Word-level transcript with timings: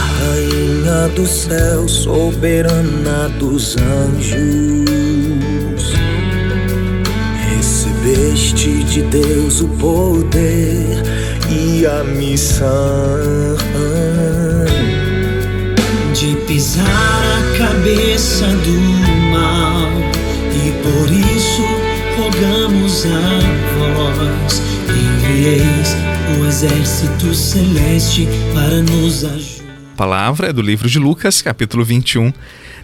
rainha 0.00 1.08
do 1.14 1.26
céu, 1.26 1.86
soberana 1.88 3.28
dos 3.38 3.76
anjos, 3.76 4.34
recebeste 7.48 8.84
de 8.84 9.02
Deus 9.02 9.60
o 9.60 9.68
poder 9.68 11.02
e 11.48 11.86
a 11.86 12.04
missão 12.04 12.60
de 16.20 16.36
pisar 16.46 16.84
a 16.84 17.58
cabeça 17.58 18.46
do 18.46 18.78
mal, 19.30 19.88
e 20.52 20.70
por 20.82 21.10
isso 21.10 21.62
rogamos 22.18 23.06
a 23.06 23.40
vós, 23.94 24.62
envieis 24.88 25.96
o 26.38 26.46
exército 26.46 27.34
celeste 27.34 28.28
para 28.52 28.82
nos 28.82 29.24
ajudar. 29.24 29.59
Palavra 29.96 30.48
é 30.48 30.52
do 30.52 30.62
livro 30.62 30.88
de 30.88 30.98
Lucas, 30.98 31.42
capítulo 31.42 31.84
21. 31.84 32.32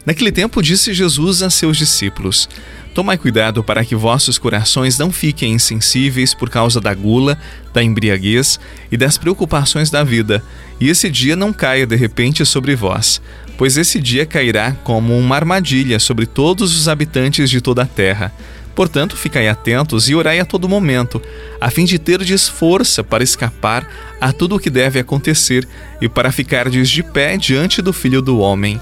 Naquele 0.04 0.30
tempo 0.30 0.62
disse 0.62 0.92
Jesus 0.92 1.42
a 1.42 1.50
seus 1.50 1.76
discípulos: 1.76 2.48
Tomai 2.94 3.18
cuidado 3.18 3.62
para 3.64 3.84
que 3.84 3.94
vossos 3.94 4.38
corações 4.38 4.98
não 4.98 5.10
fiquem 5.10 5.52
insensíveis 5.52 6.32
por 6.32 6.48
causa 6.48 6.80
da 6.80 6.94
gula, 6.94 7.38
da 7.74 7.82
embriaguez 7.82 8.60
e 8.90 8.96
das 8.96 9.18
preocupações 9.18 9.90
da 9.90 10.04
vida, 10.04 10.42
e 10.80 10.88
esse 10.88 11.10
dia 11.10 11.34
não 11.36 11.52
caia 11.52 11.86
de 11.86 11.96
repente 11.96 12.44
sobre 12.44 12.74
vós, 12.74 13.20
pois 13.58 13.76
esse 13.76 14.00
dia 14.00 14.24
cairá 14.24 14.72
como 14.84 15.18
uma 15.18 15.36
armadilha 15.36 15.98
sobre 15.98 16.26
todos 16.26 16.78
os 16.78 16.88
habitantes 16.88 17.50
de 17.50 17.60
toda 17.60 17.82
a 17.82 17.86
terra. 17.86 18.32
Portanto, 18.76 19.16
ficai 19.16 19.48
atentos 19.48 20.08
e 20.10 20.14
orai 20.14 20.38
a 20.38 20.44
todo 20.44 20.68
momento, 20.68 21.20
a 21.58 21.70
fim 21.70 21.86
de 21.86 21.98
terdes 21.98 22.46
força 22.46 23.02
para 23.02 23.24
escapar 23.24 23.88
a 24.20 24.32
tudo 24.32 24.56
o 24.56 24.60
que 24.60 24.68
deve 24.68 25.00
acontecer 25.00 25.66
e 26.00 26.10
para 26.10 26.30
ficardes 26.30 26.90
de 26.90 27.02
pé 27.02 27.38
diante 27.38 27.80
do 27.80 27.92
Filho 27.92 28.20
do 28.20 28.38
Homem. 28.38 28.78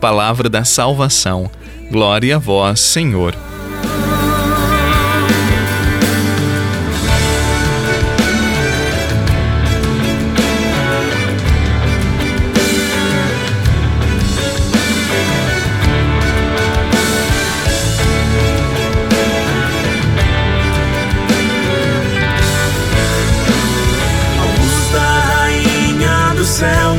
Palavra 0.00 0.50
da 0.50 0.64
salvação. 0.64 1.50
Glória 1.90 2.36
a 2.36 2.38
vós, 2.38 2.78
Senhor. 2.78 3.34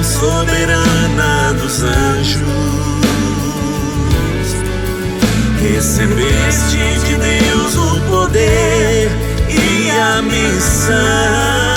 Soberana 0.10 1.54
dos 1.54 1.84
anjos, 1.84 2.42
recebeste 5.62 6.78
de 7.06 7.16
Deus 7.16 7.76
o 7.76 8.02
poder 8.10 9.12
e 9.50 9.90
a 9.92 10.22
missão. 10.22 11.69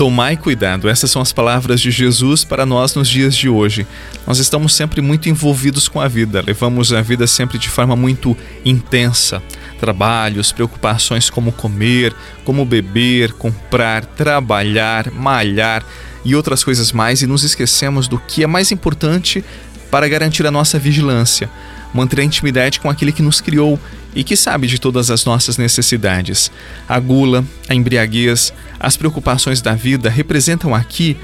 Tomai 0.00 0.34
cuidado, 0.34 0.88
essas 0.88 1.10
são 1.10 1.20
as 1.20 1.30
palavras 1.30 1.78
de 1.78 1.90
Jesus 1.90 2.42
para 2.42 2.64
nós 2.64 2.94
nos 2.94 3.06
dias 3.06 3.36
de 3.36 3.50
hoje. 3.50 3.86
Nós 4.26 4.38
estamos 4.38 4.74
sempre 4.74 5.02
muito 5.02 5.28
envolvidos 5.28 5.88
com 5.88 6.00
a 6.00 6.08
vida, 6.08 6.42
levamos 6.46 6.90
a 6.90 7.02
vida 7.02 7.26
sempre 7.26 7.58
de 7.58 7.68
forma 7.68 7.94
muito 7.94 8.34
intensa. 8.64 9.42
Trabalhos, 9.78 10.52
preocupações 10.52 11.28
como 11.28 11.52
comer, 11.52 12.14
como 12.46 12.64
beber, 12.64 13.34
comprar, 13.34 14.02
trabalhar, 14.06 15.10
malhar 15.10 15.84
e 16.24 16.34
outras 16.34 16.64
coisas 16.64 16.92
mais, 16.92 17.20
e 17.20 17.26
nos 17.26 17.44
esquecemos 17.44 18.08
do 18.08 18.18
que 18.18 18.42
é 18.42 18.46
mais 18.46 18.72
importante 18.72 19.44
para 19.90 20.08
garantir 20.08 20.46
a 20.46 20.50
nossa 20.50 20.78
vigilância, 20.78 21.50
manter 21.92 22.20
a 22.20 22.24
intimidade 22.24 22.80
com 22.80 22.88
aquele 22.88 23.12
que 23.12 23.20
nos 23.20 23.42
criou 23.42 23.78
e 24.14 24.24
que 24.24 24.36
sabe 24.36 24.66
de 24.66 24.78
todas 24.78 25.10
as 25.10 25.24
nossas 25.24 25.56
necessidades. 25.56 26.50
A 26.88 26.98
gula, 26.98 27.44
a 27.68 27.74
embriaguez, 27.74 28.52
as 28.78 28.96
preocupações 28.96 29.60
da 29.60 29.74
vida 29.74 30.08
representam 30.08 30.74
aqui 30.74 31.16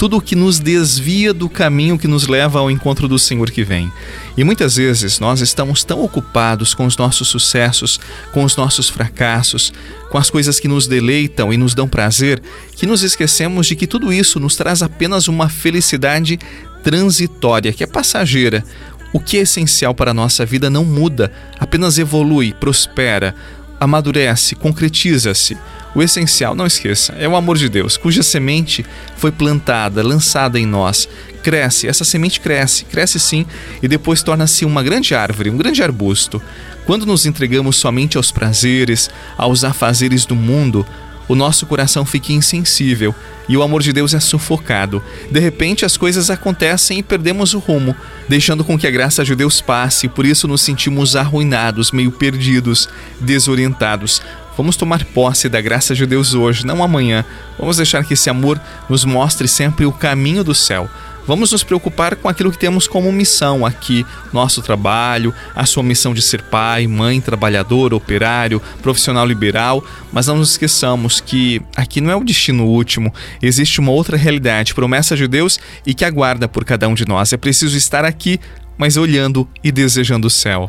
tudo 0.00 0.16
o 0.16 0.20
que 0.22 0.34
nos 0.34 0.58
desvia 0.58 1.30
do 1.34 1.46
caminho 1.46 1.98
que 1.98 2.08
nos 2.08 2.26
leva 2.26 2.58
ao 2.58 2.70
encontro 2.70 3.06
do 3.06 3.18
Senhor 3.18 3.50
que 3.50 3.62
vem. 3.62 3.92
E 4.34 4.42
muitas 4.42 4.76
vezes 4.76 5.20
nós 5.20 5.42
estamos 5.42 5.84
tão 5.84 6.02
ocupados 6.02 6.72
com 6.72 6.86
os 6.86 6.96
nossos 6.96 7.28
sucessos, 7.28 8.00
com 8.32 8.42
os 8.42 8.56
nossos 8.56 8.88
fracassos, 8.88 9.70
com 10.10 10.16
as 10.16 10.30
coisas 10.30 10.58
que 10.58 10.66
nos 10.66 10.86
deleitam 10.86 11.52
e 11.52 11.58
nos 11.58 11.74
dão 11.74 11.86
prazer, 11.86 12.40
que 12.76 12.86
nos 12.86 13.02
esquecemos 13.02 13.66
de 13.66 13.76
que 13.76 13.86
tudo 13.86 14.10
isso 14.10 14.40
nos 14.40 14.56
traz 14.56 14.82
apenas 14.82 15.28
uma 15.28 15.50
felicidade 15.50 16.38
transitória, 16.82 17.70
que 17.70 17.84
é 17.84 17.86
passageira, 17.86 18.64
o 19.12 19.20
que 19.20 19.38
é 19.38 19.40
essencial 19.40 19.94
para 19.94 20.12
a 20.12 20.14
nossa 20.14 20.46
vida 20.46 20.70
não 20.70 20.84
muda, 20.84 21.32
apenas 21.58 21.98
evolui, 21.98 22.52
prospera, 22.52 23.34
amadurece, 23.80 24.54
concretiza-se. 24.54 25.56
O 25.92 26.00
essencial, 26.02 26.54
não 26.54 26.66
esqueça, 26.66 27.14
é 27.18 27.28
o 27.28 27.34
amor 27.34 27.58
de 27.58 27.68
Deus, 27.68 27.96
cuja 27.96 28.22
semente 28.22 28.86
foi 29.16 29.32
plantada, 29.32 30.06
lançada 30.06 30.58
em 30.58 30.66
nós. 30.66 31.08
Cresce, 31.42 31.88
essa 31.88 32.04
semente 32.04 32.38
cresce, 32.38 32.84
cresce 32.84 33.18
sim, 33.18 33.44
e 33.82 33.88
depois 33.88 34.22
torna-se 34.22 34.64
uma 34.64 34.82
grande 34.84 35.14
árvore, 35.14 35.50
um 35.50 35.56
grande 35.56 35.82
arbusto. 35.82 36.40
Quando 36.86 37.06
nos 37.06 37.26
entregamos 37.26 37.76
somente 37.76 38.16
aos 38.16 38.30
prazeres, 38.30 39.10
aos 39.36 39.64
afazeres 39.64 40.24
do 40.24 40.36
mundo, 40.36 40.86
o 41.30 41.36
nosso 41.36 41.64
coração 41.64 42.04
fica 42.04 42.32
insensível 42.32 43.14
e 43.48 43.56
o 43.56 43.62
amor 43.62 43.82
de 43.82 43.92
Deus 43.92 44.14
é 44.14 44.18
sufocado. 44.18 45.00
De 45.30 45.38
repente, 45.38 45.84
as 45.84 45.96
coisas 45.96 46.28
acontecem 46.28 46.98
e 46.98 47.04
perdemos 47.04 47.54
o 47.54 47.60
rumo, 47.60 47.94
deixando 48.28 48.64
com 48.64 48.76
que 48.76 48.84
a 48.84 48.90
graça 48.90 49.24
de 49.24 49.36
Deus 49.36 49.60
passe, 49.60 50.08
por 50.08 50.26
isso 50.26 50.48
nos 50.48 50.60
sentimos 50.60 51.14
arruinados, 51.14 51.92
meio 51.92 52.10
perdidos, 52.10 52.88
desorientados. 53.20 54.20
Vamos 54.56 54.76
tomar 54.76 55.04
posse 55.04 55.48
da 55.48 55.60
graça 55.60 55.94
de 55.94 56.04
Deus 56.04 56.34
hoje, 56.34 56.66
não 56.66 56.82
amanhã. 56.82 57.24
Vamos 57.56 57.76
deixar 57.76 58.04
que 58.04 58.14
esse 58.14 58.28
amor 58.28 58.60
nos 58.88 59.04
mostre 59.04 59.46
sempre 59.46 59.86
o 59.86 59.92
caminho 59.92 60.42
do 60.42 60.52
céu. 60.52 60.90
Vamos 61.30 61.52
nos 61.52 61.62
preocupar 61.62 62.16
com 62.16 62.28
aquilo 62.28 62.50
que 62.50 62.58
temos 62.58 62.88
como 62.88 63.12
missão 63.12 63.64
aqui, 63.64 64.04
nosso 64.32 64.60
trabalho, 64.60 65.32
a 65.54 65.64
sua 65.64 65.80
missão 65.80 66.12
de 66.12 66.20
ser 66.20 66.42
pai, 66.42 66.88
mãe, 66.88 67.20
trabalhador, 67.20 67.94
operário, 67.94 68.60
profissional 68.82 69.24
liberal, 69.24 69.84
mas 70.12 70.26
não 70.26 70.38
nos 70.38 70.50
esqueçamos 70.50 71.20
que 71.20 71.62
aqui 71.76 72.00
não 72.00 72.10
é 72.10 72.16
o 72.16 72.24
destino 72.24 72.66
último, 72.66 73.14
existe 73.40 73.78
uma 73.78 73.92
outra 73.92 74.16
realidade, 74.16 74.74
promessa 74.74 75.16
de 75.16 75.28
Deus 75.28 75.60
e 75.86 75.94
que 75.94 76.04
aguarda 76.04 76.48
por 76.48 76.64
cada 76.64 76.88
um 76.88 76.94
de 76.94 77.06
nós. 77.06 77.32
É 77.32 77.36
preciso 77.36 77.78
estar 77.78 78.04
aqui, 78.04 78.40
mas 78.76 78.96
olhando 78.96 79.48
e 79.62 79.70
desejando 79.70 80.26
o 80.26 80.30
céu. 80.30 80.68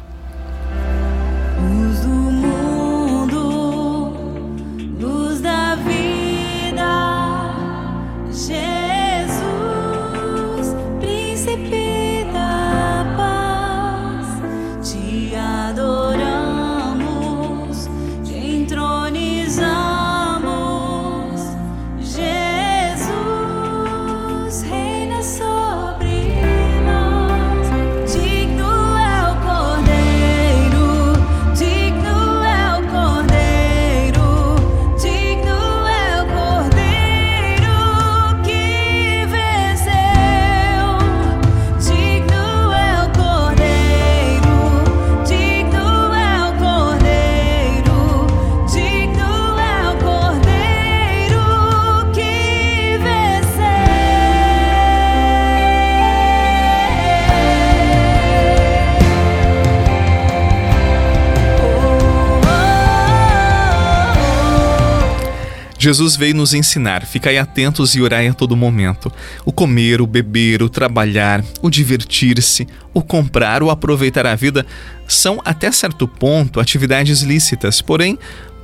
Jesus 65.81 66.15
veio 66.15 66.35
nos 66.35 66.53
ensinar: 66.53 67.07
ficai 67.07 67.39
atentos 67.39 67.95
e 67.95 68.01
orai 68.03 68.27
a 68.27 68.35
todo 68.35 68.55
momento. 68.55 69.11
O 69.43 69.51
comer, 69.51 69.99
o 69.99 70.05
beber, 70.05 70.61
o 70.61 70.69
trabalhar, 70.69 71.43
o 71.59 71.71
divertir-se, 71.71 72.67
o 72.93 73.01
comprar, 73.01 73.63
o 73.63 73.71
aproveitar 73.71 74.27
a 74.27 74.35
vida 74.35 74.63
são, 75.07 75.41
até 75.43 75.71
certo 75.71 76.07
ponto, 76.07 76.59
atividades 76.59 77.23
lícitas, 77.23 77.81
porém, 77.81 78.15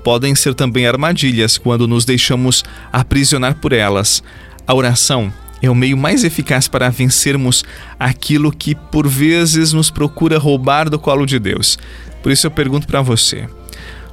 podem 0.04 0.36
ser 0.36 0.54
também 0.54 0.86
armadilhas 0.86 1.58
quando 1.58 1.88
nos 1.88 2.06
deixamos 2.06 2.64
aprisionar 2.94 3.56
por 3.56 3.74
elas. 3.74 4.22
A 4.68 4.76
oração 4.76 5.34
é 5.60 5.68
o 5.72 5.74
meio 5.74 5.98
mais 5.98 6.24
eficaz 6.24 6.68
para 6.68 6.92
vencermos 6.92 7.66
aquilo 8.00 8.52
que 8.52 8.76
por 8.76 9.08
vezes 9.08 9.74
nos 9.74 9.90
procura 9.90 10.38
roubar 10.38 10.88
do 10.88 11.00
colo 11.00 11.26
de 11.26 11.40
Deus. 11.40 11.80
Por 12.22 12.32
isso 12.32 12.46
eu 12.46 12.52
pergunto 12.52 12.86
para 12.86 13.02
você: 13.02 13.50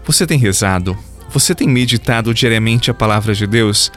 você 0.06 0.26
tem 0.26 0.38
rezado? 0.38 0.96
Você 1.34 1.52
tem 1.52 1.66
meditado 1.66 2.32
diariamente 2.32 2.92
a 2.92 2.94
palavra 2.94 3.34
de 3.34 3.44
Deus? 3.44 3.90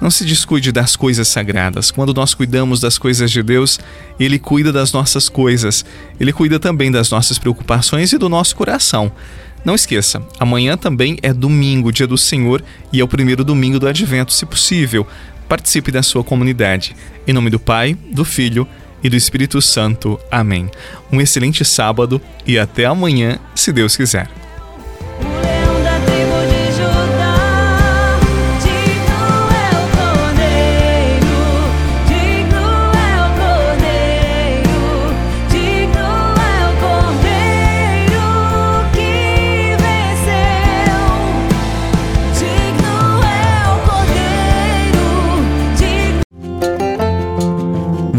Não 0.00 0.10
se 0.10 0.24
descuide 0.24 0.72
das 0.72 0.96
coisas 0.96 1.28
sagradas. 1.28 1.92
Quando 1.92 2.12
nós 2.12 2.34
cuidamos 2.34 2.80
das 2.80 2.98
coisas 2.98 3.30
de 3.30 3.44
Deus, 3.44 3.78
Ele 4.18 4.40
cuida 4.40 4.72
das 4.72 4.92
nossas 4.92 5.28
coisas. 5.28 5.84
Ele 6.18 6.32
cuida 6.32 6.58
também 6.58 6.90
das 6.90 7.08
nossas 7.08 7.38
preocupações 7.38 8.12
e 8.12 8.18
do 8.18 8.28
nosso 8.28 8.56
coração. 8.56 9.12
Não 9.64 9.76
esqueça, 9.76 10.20
amanhã 10.40 10.76
também 10.76 11.16
é 11.22 11.32
domingo, 11.32 11.92
dia 11.92 12.08
do 12.08 12.18
Senhor, 12.18 12.60
e 12.92 12.98
é 12.98 13.04
o 13.04 13.08
primeiro 13.08 13.44
domingo 13.44 13.78
do 13.78 13.86
Advento, 13.86 14.32
se 14.32 14.44
possível. 14.44 15.06
Participe 15.48 15.92
da 15.92 16.02
sua 16.02 16.24
comunidade. 16.24 16.96
Em 17.24 17.32
nome 17.32 17.50
do 17.50 17.60
Pai, 17.60 17.96
do 18.10 18.24
Filho 18.24 18.66
e 19.00 19.08
do 19.08 19.14
Espírito 19.14 19.62
Santo. 19.62 20.18
Amém. 20.28 20.68
Um 21.12 21.20
excelente 21.20 21.64
sábado 21.64 22.20
e 22.44 22.58
até 22.58 22.84
amanhã, 22.84 23.38
se 23.54 23.72
Deus 23.72 23.96
quiser. 23.96 24.39